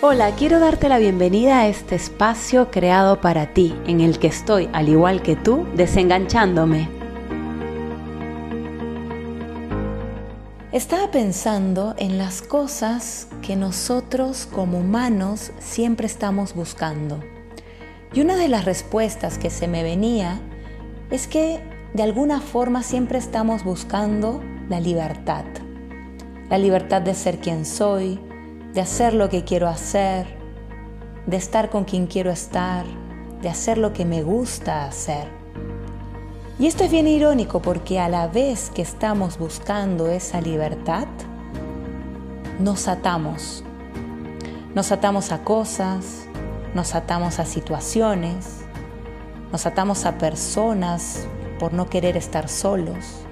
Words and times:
Hola, 0.00 0.36
quiero 0.36 0.60
darte 0.60 0.88
la 0.88 1.00
bienvenida 1.00 1.58
a 1.58 1.66
este 1.66 1.96
espacio 1.96 2.70
creado 2.70 3.20
para 3.20 3.52
ti, 3.52 3.74
en 3.88 4.00
el 4.00 4.20
que 4.20 4.28
estoy, 4.28 4.70
al 4.72 4.88
igual 4.88 5.22
que 5.22 5.34
tú, 5.34 5.66
desenganchándome. 5.74 6.88
Estaba 10.70 11.10
pensando 11.10 11.96
en 11.98 12.16
las 12.16 12.42
cosas 12.42 13.26
que 13.42 13.56
nosotros 13.56 14.46
como 14.46 14.78
humanos 14.78 15.50
siempre 15.58 16.06
estamos 16.06 16.54
buscando. 16.54 17.18
Y 18.12 18.20
una 18.20 18.36
de 18.36 18.46
las 18.46 18.66
respuestas 18.66 19.36
que 19.36 19.50
se 19.50 19.66
me 19.66 19.82
venía 19.82 20.40
es 21.10 21.26
que 21.26 21.60
de 21.92 22.04
alguna 22.04 22.40
forma 22.40 22.84
siempre 22.84 23.18
estamos 23.18 23.64
buscando 23.64 24.44
la 24.68 24.78
libertad. 24.78 25.44
La 26.50 26.58
libertad 26.58 27.02
de 27.02 27.14
ser 27.14 27.38
quien 27.38 27.66
soy, 27.66 28.20
de 28.74 28.80
hacer 28.80 29.14
lo 29.14 29.28
que 29.28 29.44
quiero 29.44 29.68
hacer, 29.68 30.26
de 31.26 31.36
estar 31.36 31.70
con 31.70 31.84
quien 31.84 32.06
quiero 32.06 32.30
estar, 32.30 32.84
de 33.42 33.48
hacer 33.48 33.78
lo 33.78 33.92
que 33.92 34.04
me 34.04 34.22
gusta 34.22 34.84
hacer. 34.84 35.28
Y 36.58 36.66
esto 36.66 36.84
es 36.84 36.90
bien 36.90 37.06
irónico 37.06 37.62
porque 37.62 38.00
a 38.00 38.08
la 38.08 38.26
vez 38.26 38.70
que 38.70 38.82
estamos 38.82 39.38
buscando 39.38 40.08
esa 40.08 40.40
libertad, 40.40 41.06
nos 42.58 42.88
atamos. 42.88 43.62
Nos 44.74 44.90
atamos 44.90 45.30
a 45.32 45.44
cosas, 45.44 46.26
nos 46.74 46.94
atamos 46.94 47.38
a 47.38 47.44
situaciones, 47.44 48.62
nos 49.52 49.66
atamos 49.66 50.04
a 50.04 50.18
personas 50.18 51.26
por 51.58 51.72
no 51.72 51.88
querer 51.88 52.16
estar 52.16 52.48
solos. 52.48 53.27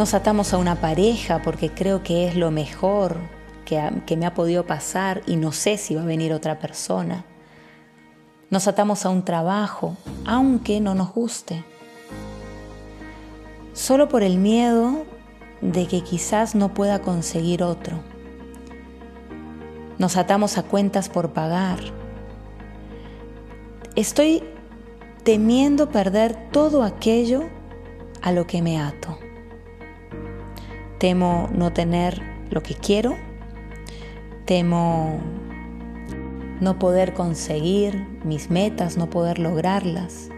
Nos 0.00 0.14
atamos 0.14 0.54
a 0.54 0.56
una 0.56 0.76
pareja 0.76 1.42
porque 1.42 1.68
creo 1.68 2.02
que 2.02 2.26
es 2.26 2.34
lo 2.34 2.50
mejor 2.50 3.18
que, 3.66 4.16
me 4.16 4.24
ha 4.24 4.32
podido 4.32 4.64
pasar 4.64 5.20
y 5.26 5.36
no 5.36 5.52
sé 5.52 5.76
si 5.76 5.94
va 5.94 6.00
a 6.00 6.06
venir 6.06 6.32
otra 6.32 6.58
persona. 6.58 7.26
Nos 8.48 8.66
atamos 8.66 9.04
a 9.04 9.10
un 9.10 9.26
trabajo, 9.26 9.98
aunque 10.24 10.80
no 10.80 10.94
nos 10.94 11.12
guste. 11.12 11.66
Solo 13.74 14.08
por 14.08 14.22
el 14.22 14.38
miedo 14.38 15.04
de 15.60 15.86
que 15.86 16.00
quizás 16.00 16.54
no 16.54 16.72
pueda 16.72 17.02
conseguir 17.02 17.62
otro. 17.62 17.98
Nos 19.98 20.16
atamos 20.16 20.56
a 20.56 20.62
cuentas 20.62 21.10
por 21.10 21.34
pagar. 21.34 21.78
Estoy 23.96 24.42
temiendo 25.24 25.90
perder 25.90 26.48
todo 26.52 26.84
aquello 26.84 27.50
a 28.22 28.32
lo 28.32 28.46
que 28.46 28.62
me 28.62 28.80
ato. 28.80 29.18
Temo 31.00 31.48
no 31.54 31.72
tener 31.72 32.20
lo 32.50 32.62
que 32.62 32.74
quiero. 32.74 33.16
Temo 34.44 35.18
no 36.60 36.78
poder 36.78 37.14
conseguir 37.14 38.06
mis 38.22 38.50
metas, 38.50 38.98
no 38.98 39.08
poder 39.08 39.38
lograrlas. 39.38 40.28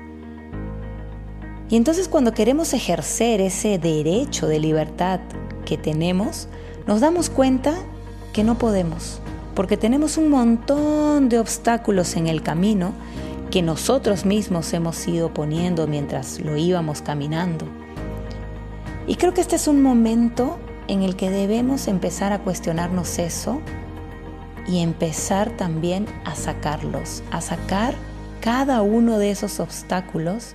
Y 1.68 1.74
entonces 1.74 2.06
cuando 2.06 2.32
queremos 2.32 2.74
ejercer 2.74 3.40
ese 3.40 3.76
derecho 3.78 4.46
de 4.46 4.60
libertad 4.60 5.18
que 5.64 5.76
tenemos, 5.76 6.46
nos 6.86 7.00
damos 7.00 7.28
cuenta 7.28 7.74
que 8.32 8.44
no 8.44 8.56
podemos, 8.56 9.18
porque 9.56 9.76
tenemos 9.76 10.16
un 10.16 10.30
montón 10.30 11.28
de 11.28 11.40
obstáculos 11.40 12.14
en 12.14 12.28
el 12.28 12.40
camino 12.40 12.92
que 13.50 13.62
nosotros 13.62 14.24
mismos 14.24 14.72
hemos 14.74 15.08
ido 15.08 15.34
poniendo 15.34 15.88
mientras 15.88 16.38
lo 16.38 16.56
íbamos 16.56 17.02
caminando. 17.02 17.81
Y 19.06 19.16
creo 19.16 19.34
que 19.34 19.40
este 19.40 19.56
es 19.56 19.66
un 19.66 19.82
momento 19.82 20.58
en 20.88 21.02
el 21.02 21.16
que 21.16 21.30
debemos 21.30 21.88
empezar 21.88 22.32
a 22.32 22.40
cuestionarnos 22.40 23.18
eso 23.18 23.60
y 24.66 24.80
empezar 24.80 25.50
también 25.56 26.06
a 26.24 26.34
sacarlos, 26.34 27.22
a 27.30 27.40
sacar 27.40 27.94
cada 28.40 28.82
uno 28.82 29.18
de 29.18 29.30
esos 29.30 29.60
obstáculos 29.60 30.54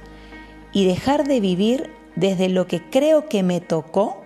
y 0.72 0.86
dejar 0.86 1.28
de 1.28 1.40
vivir 1.40 1.90
desde 2.16 2.50
lo 2.50 2.68
que 2.68 2.82
creo 2.90 3.28
que 3.28 3.44
me 3.44 3.62
tocó 3.62 4.22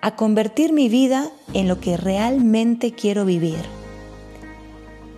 a 0.00 0.16
convertir 0.16 0.72
mi 0.72 0.88
vida 0.88 1.30
en 1.54 1.66
lo 1.66 1.80
que 1.80 1.96
realmente 1.96 2.92
quiero 2.92 3.24
vivir. 3.24 3.62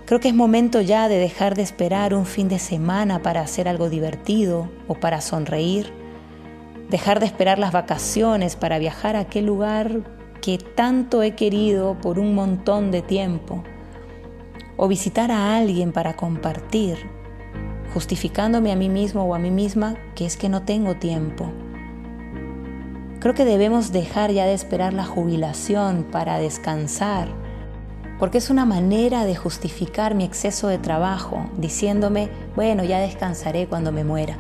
Creo 0.06 0.21
que 0.21 0.28
es 0.28 0.34
momento 0.34 0.81
ya 0.81 1.09
de 1.09 1.19
dejar 1.19 1.56
de 1.56 1.62
esperar 1.62 2.15
un 2.15 2.26
fin 2.26 2.49
de 2.49 2.60
semana 2.60 3.22
para 3.22 3.41
hacer 3.41 3.66
algo 3.69 3.91
divertido 3.91 4.71
o 4.87 4.94
para 4.94 5.21
sonreír 5.21 5.93
dejar 6.88 7.20
de 7.20 7.26
esperar 7.26 7.58
las 7.58 7.72
vacaciones 7.72 8.56
para 8.56 8.78
viajar 8.78 9.16
a 9.16 9.20
aquel 9.20 9.47
lugar 9.47 10.02
que 10.41 10.58
tanto 10.58 11.22
he 11.22 11.34
querido 11.34 11.98
por 12.00 12.19
un 12.19 12.34
montón 12.34 12.91
de 12.91 13.02
tiempo, 13.02 13.64
o 14.76 14.88
visitar 14.88 15.32
a 15.32 15.56
alguien 15.56 15.92
para 15.92 16.14
compartir, 16.14 16.98
justificándome 17.92 18.72
a 18.72 18.76
mí 18.76 18.88
mismo 18.88 19.25
o 19.25 19.34
a 19.34 19.38
mí 19.38 19.50
misma 19.50 19.96
que 20.14 20.26
es 20.26 20.36
que 20.36 20.48
no 20.48 20.62
tengo 20.62 20.96
tiempo. 20.96 21.50
Creo 23.19 23.34
que 23.34 23.44
debemos 23.44 23.91
dejar 23.91 24.30
ya 24.30 24.44
de 24.44 24.54
esperar 24.54 24.92
la 24.92 25.04
jubilación 25.04 26.04
para 26.04 26.38
descansar, 26.38 27.28
porque 28.19 28.38
es 28.38 28.50
una 28.50 28.64
manera 28.64 29.25
de 29.25 29.34
justificar 29.34 30.14
mi 30.14 30.25
exceso 30.25 30.69
de 30.69 30.78
trabajo, 30.78 31.50
diciéndome, 31.56 32.28
bueno, 32.54 32.84
ya 32.84 33.00
descansaré 33.00 33.66
cuando 33.66 33.92
me 33.92 34.04
muera. 34.04 34.38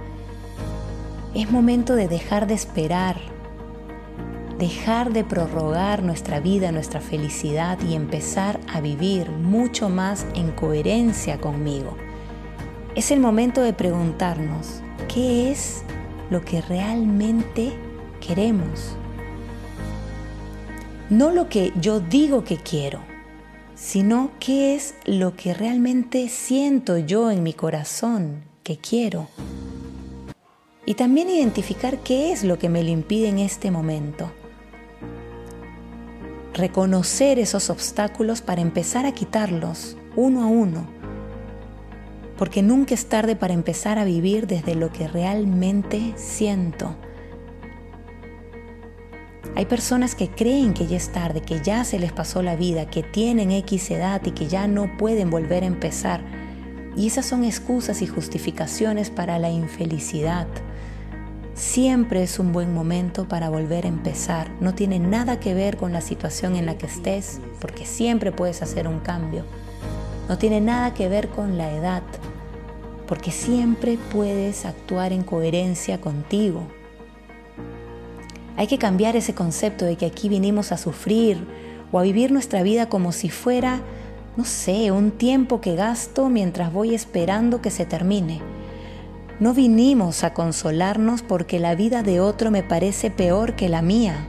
Es 1.36 1.50
momento 1.50 1.94
de 1.94 2.08
dejar 2.08 2.46
de 2.46 2.54
esperar, 2.54 3.16
dejar 4.58 5.12
de 5.12 5.22
prorrogar 5.22 6.02
nuestra 6.02 6.40
vida, 6.40 6.72
nuestra 6.72 7.02
felicidad 7.02 7.78
y 7.86 7.94
empezar 7.94 8.58
a 8.72 8.80
vivir 8.80 9.28
mucho 9.28 9.90
más 9.90 10.24
en 10.34 10.50
coherencia 10.52 11.38
conmigo. 11.38 11.94
Es 12.94 13.10
el 13.10 13.20
momento 13.20 13.60
de 13.60 13.74
preguntarnos, 13.74 14.80
¿qué 15.12 15.52
es 15.52 15.82
lo 16.30 16.42
que 16.42 16.62
realmente 16.62 17.74
queremos? 18.26 18.96
No 21.10 21.32
lo 21.32 21.50
que 21.50 21.70
yo 21.78 22.00
digo 22.00 22.44
que 22.44 22.56
quiero, 22.56 23.00
sino 23.74 24.30
qué 24.40 24.74
es 24.74 24.94
lo 25.04 25.36
que 25.36 25.52
realmente 25.52 26.30
siento 26.30 26.96
yo 26.96 27.30
en 27.30 27.42
mi 27.42 27.52
corazón 27.52 28.44
que 28.62 28.78
quiero 28.78 29.28
y 30.86 30.94
también 30.94 31.28
identificar 31.28 31.98
qué 31.98 32.32
es 32.32 32.44
lo 32.44 32.58
que 32.58 32.68
me 32.68 32.84
lo 32.84 32.90
impide 32.90 33.28
en 33.28 33.40
este 33.40 33.72
momento. 33.72 34.30
Reconocer 36.54 37.40
esos 37.40 37.68
obstáculos 37.68 38.40
para 38.40 38.62
empezar 38.62 39.04
a 39.04 39.12
quitarlos 39.12 39.98
uno 40.14 40.44
a 40.44 40.46
uno, 40.46 40.86
porque 42.38 42.62
nunca 42.62 42.94
es 42.94 43.06
tarde 43.06 43.34
para 43.34 43.52
empezar 43.52 43.98
a 43.98 44.04
vivir 44.04 44.46
desde 44.46 44.76
lo 44.76 44.90
que 44.92 45.08
realmente 45.08 46.14
siento. 46.16 46.96
Hay 49.56 49.64
personas 49.66 50.14
que 50.14 50.28
creen 50.28 50.72
que 50.72 50.86
ya 50.86 50.98
es 50.98 51.10
tarde, 51.10 51.40
que 51.40 51.60
ya 51.62 51.82
se 51.82 51.98
les 51.98 52.12
pasó 52.12 52.42
la 52.42 52.56
vida, 52.56 52.88
que 52.88 53.02
tienen 53.02 53.50
X 53.50 53.90
edad 53.90 54.22
y 54.24 54.30
que 54.30 54.48
ya 54.48 54.68
no 54.68 54.96
pueden 54.98 55.30
volver 55.30 55.62
a 55.62 55.66
empezar. 55.66 56.20
Y 56.94 57.06
esas 57.06 57.26
son 57.26 57.42
excusas 57.42 58.02
y 58.02 58.06
justificaciones 58.06 59.10
para 59.10 59.38
la 59.38 59.50
infelicidad. 59.50 60.46
Siempre 61.76 62.22
es 62.22 62.38
un 62.38 62.54
buen 62.54 62.72
momento 62.72 63.28
para 63.28 63.50
volver 63.50 63.84
a 63.84 63.88
empezar. 63.88 64.50
No 64.62 64.74
tiene 64.74 64.98
nada 64.98 65.40
que 65.40 65.52
ver 65.52 65.76
con 65.76 65.92
la 65.92 66.00
situación 66.00 66.56
en 66.56 66.64
la 66.64 66.78
que 66.78 66.86
estés, 66.86 67.38
porque 67.60 67.84
siempre 67.84 68.32
puedes 68.32 68.62
hacer 68.62 68.88
un 68.88 68.98
cambio. 69.00 69.44
No 70.26 70.38
tiene 70.38 70.62
nada 70.62 70.94
que 70.94 71.10
ver 71.10 71.28
con 71.28 71.58
la 71.58 71.70
edad, 71.70 72.02
porque 73.06 73.30
siempre 73.30 73.98
puedes 74.10 74.64
actuar 74.64 75.12
en 75.12 75.22
coherencia 75.22 76.00
contigo. 76.00 76.66
Hay 78.56 78.68
que 78.68 78.78
cambiar 78.78 79.14
ese 79.14 79.34
concepto 79.34 79.84
de 79.84 79.96
que 79.96 80.06
aquí 80.06 80.30
vinimos 80.30 80.72
a 80.72 80.78
sufrir 80.78 81.46
o 81.92 81.98
a 81.98 82.04
vivir 82.04 82.32
nuestra 82.32 82.62
vida 82.62 82.88
como 82.88 83.12
si 83.12 83.28
fuera, 83.28 83.82
no 84.38 84.46
sé, 84.46 84.92
un 84.92 85.10
tiempo 85.10 85.60
que 85.60 85.76
gasto 85.76 86.30
mientras 86.30 86.72
voy 86.72 86.94
esperando 86.94 87.60
que 87.60 87.70
se 87.70 87.84
termine 87.84 88.55
no 89.38 89.52
vinimos 89.52 90.24
a 90.24 90.32
consolarnos 90.32 91.22
porque 91.22 91.58
la 91.58 91.74
vida 91.74 92.02
de 92.02 92.20
otro 92.20 92.50
me 92.50 92.62
parece 92.62 93.10
peor 93.10 93.54
que 93.54 93.68
la 93.68 93.82
mía, 93.82 94.28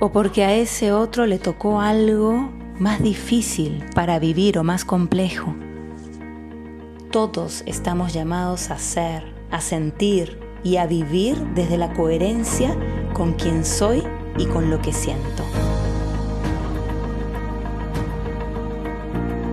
o 0.00 0.12
porque 0.12 0.44
a 0.44 0.54
ese 0.54 0.92
otro 0.92 1.26
le 1.26 1.38
tocó 1.38 1.80
algo 1.80 2.50
más 2.78 3.02
difícil 3.02 3.82
para 3.94 4.18
vivir 4.18 4.58
o 4.58 4.64
más 4.64 4.84
complejo. 4.84 5.54
Todos 7.10 7.62
estamos 7.64 8.12
llamados 8.12 8.70
a 8.70 8.78
ser, 8.78 9.24
a 9.50 9.62
sentir 9.62 10.38
y 10.62 10.76
a 10.76 10.86
vivir 10.86 11.38
desde 11.54 11.78
la 11.78 11.94
coherencia 11.94 12.76
con 13.14 13.32
quien 13.32 13.64
soy 13.64 14.02
y 14.36 14.44
con 14.44 14.68
lo 14.68 14.80
que 14.82 14.92
siento. 14.92 15.42